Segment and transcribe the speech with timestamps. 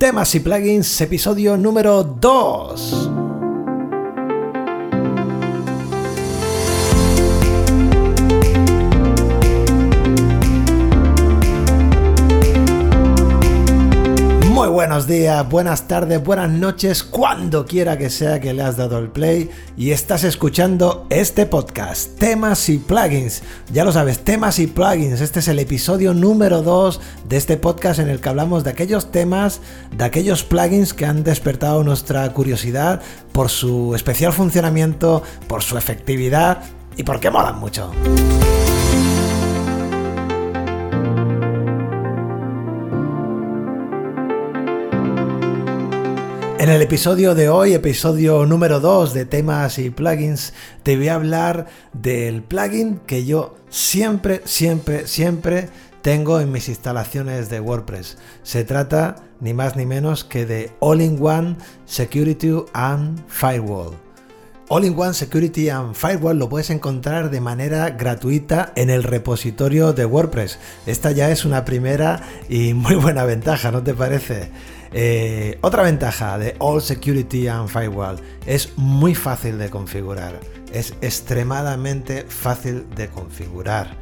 [0.00, 3.19] Temas y plugins, episodio número 2.
[15.00, 19.08] Buenos días, buenas tardes, buenas noches, cuando quiera que sea que le has dado el
[19.08, 23.42] play y estás escuchando este podcast, temas y plugins.
[23.72, 25.22] Ya lo sabes, temas y plugins.
[25.22, 27.00] Este es el episodio número 2
[27.30, 29.62] de este podcast en el que hablamos de aquellos temas,
[29.96, 33.00] de aquellos plugins que han despertado nuestra curiosidad
[33.32, 36.62] por su especial funcionamiento, por su efectividad
[36.98, 37.90] y porque molan mucho.
[46.60, 50.52] En el episodio de hoy, episodio número 2 de temas y plugins,
[50.82, 55.70] te voy a hablar del plugin que yo siempre, siempre, siempre
[56.02, 58.18] tengo en mis instalaciones de WordPress.
[58.42, 63.96] Se trata ni más ni menos que de All-in-One Security and Firewall.
[64.68, 70.58] All-in-One Security and Firewall lo puedes encontrar de manera gratuita en el repositorio de WordPress.
[70.84, 74.50] Esta ya es una primera y muy buena ventaja, ¿no te parece?
[74.92, 80.40] Eh, otra ventaja de All Security and Firewall es muy fácil de configurar.
[80.72, 83.96] Es extremadamente fácil de configurar.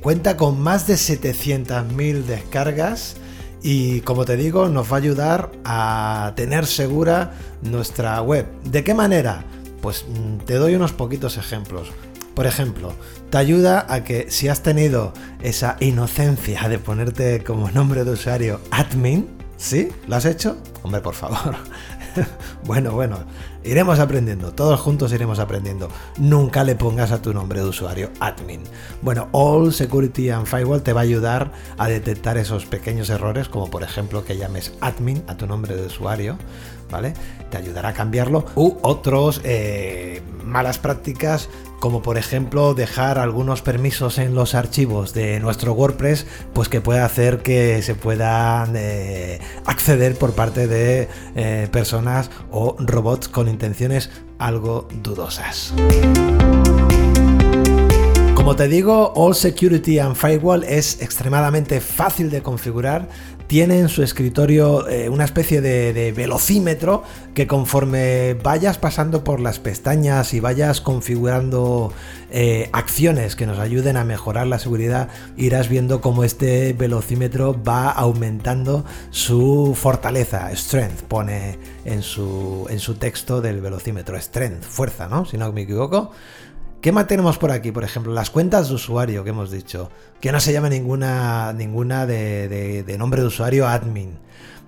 [0.00, 3.16] Cuenta con más de 700.000 descargas
[3.62, 8.46] y como te digo nos va a ayudar a tener segura nuestra web.
[8.64, 9.44] ¿De qué manera?
[9.82, 11.90] Pues mm, te doy unos poquitos ejemplos.
[12.34, 12.92] Por ejemplo,
[13.30, 18.60] te ayuda a que si has tenido esa inocencia de ponerte como nombre de usuario
[18.70, 19.88] admin, ¿Sí?
[20.06, 20.56] ¿Lo has hecho?
[20.84, 21.56] Hombre, por favor.
[22.64, 23.18] bueno, bueno,
[23.64, 25.88] iremos aprendiendo, todos juntos iremos aprendiendo.
[26.16, 28.62] Nunca le pongas a tu nombre de usuario admin.
[29.02, 33.68] Bueno, All Security and Firewall te va a ayudar a detectar esos pequeños errores, como
[33.68, 36.38] por ejemplo que llames admin a tu nombre de usuario,
[36.88, 37.14] ¿vale?
[37.50, 38.46] Te ayudará a cambiarlo.
[38.54, 41.48] U otros eh, malas prácticas
[41.80, 47.00] como por ejemplo dejar algunos permisos en los archivos de nuestro WordPress, pues que puede
[47.00, 54.10] hacer que se puedan eh, acceder por parte de eh, personas o robots con intenciones
[54.38, 55.74] algo dudosas.
[58.48, 63.06] Como te digo, All Security and Firewall es extremadamente fácil de configurar,
[63.46, 67.02] tiene en su escritorio eh, una especie de, velocímetro
[67.34, 71.92] que conforme vayas pasando por las pestañas y vayas configurando
[72.30, 77.90] eh, acciones que nos ayuden a mejorar la seguridad, irás viendo cómo este velocímetro va
[77.90, 85.26] aumentando su fortaleza, strength, pone en su, en su texto del velocímetro, strength, fuerza, ¿no?
[85.26, 86.12] Si no me equivoco.
[86.80, 87.72] ¿Qué más tenemos por aquí?
[87.72, 89.90] Por ejemplo, las cuentas de usuario que hemos dicho.
[90.20, 94.18] Que no se llama ninguna, ninguna de, nombre de usuario admin.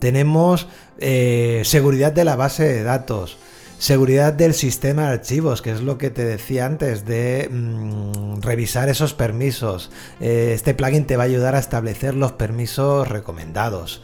[0.00, 3.38] Tenemos eh, seguridad de la base de datos.
[3.78, 8.88] Seguridad del sistema de archivos, que es lo que te decía antes de mm, revisar
[8.88, 9.90] esos permisos.
[10.20, 14.02] Eh, este plugin te va a ayudar a establecer los permisos recomendados.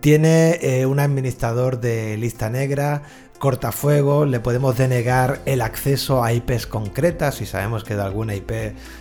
[0.00, 3.02] Tiene eh, un administrador de lista negra,
[3.38, 8.50] cortafuego, le podemos denegar el acceso a IPs concretas si sabemos que de alguna IP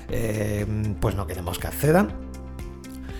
[0.10, 0.66] eh,
[1.00, 2.12] pues no queremos que accedan.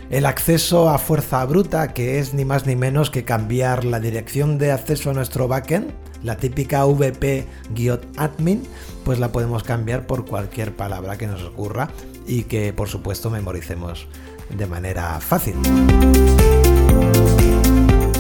[0.10, 4.58] El acceso a fuerza bruta, que es ni más ni menos que cambiar la dirección
[4.58, 5.92] de acceso a nuestro backend,
[6.24, 8.64] la típica vp-admin,
[9.04, 11.90] pues la podemos cambiar por cualquier palabra que nos ocurra
[12.26, 14.08] y que por supuesto memoricemos
[14.50, 15.56] de manera fácil.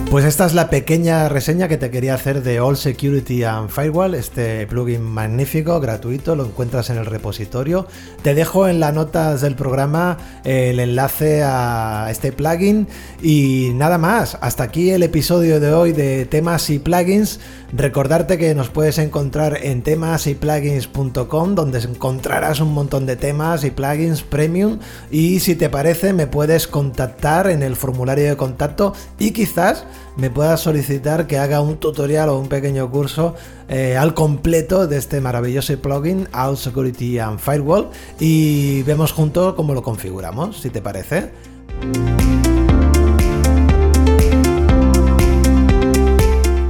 [0.09, 4.15] Pues esta es la pequeña reseña que te quería hacer de All Security and Firewall,
[4.15, 7.87] este plugin magnífico, gratuito, lo encuentras en el repositorio.
[8.21, 12.87] Te dejo en las notas del programa el enlace a este plugin
[13.21, 14.37] y nada más.
[14.39, 17.41] Hasta aquí el episodio de hoy de temas y plugins.
[17.73, 24.23] Recordarte que nos puedes encontrar en temasyplugins.com donde encontrarás un montón de temas y plugins
[24.23, 24.79] premium
[25.11, 29.85] y si te parece me puedes contactar en el formulario de contacto y quizás
[30.15, 33.35] me puedas solicitar que haga un tutorial o un pequeño curso
[33.69, 37.89] eh, al completo de este maravilloso plugin Out Security and Firewall
[38.19, 41.31] y vemos juntos cómo lo configuramos, si te parece.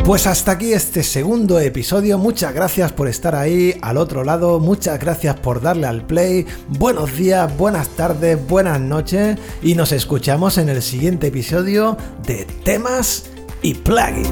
[0.07, 2.17] Pues hasta aquí este segundo episodio.
[2.17, 4.57] Muchas gracias por estar ahí al otro lado.
[4.57, 6.45] Muchas gracias por darle al play.
[6.69, 9.37] Buenos días, buenas tardes, buenas noches.
[9.61, 13.25] Y nos escuchamos en el siguiente episodio de temas
[13.61, 14.29] y plugins.